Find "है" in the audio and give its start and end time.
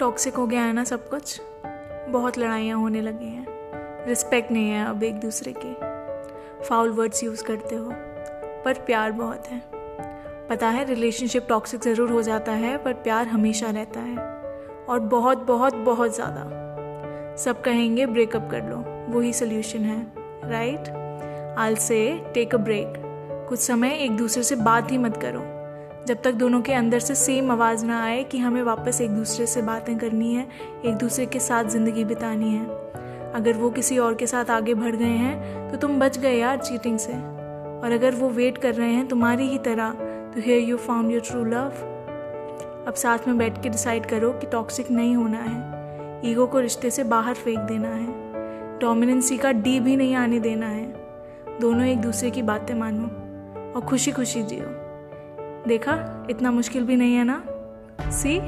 0.62-0.72, 4.70-4.84, 9.46-9.62, 10.68-10.84, 12.52-12.76, 14.00-14.16, 19.84-20.00, 30.34-30.46, 32.50-33.32, 45.38-46.30, 47.88-48.78, 50.68-50.86, 57.14-57.24